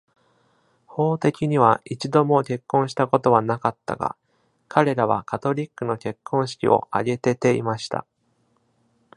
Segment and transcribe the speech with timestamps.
[0.87, 4.15] 法的には一度も結婚したことはなかったが、
[4.67, 8.07] 彼らはカトリックの結婚式をあげてていました。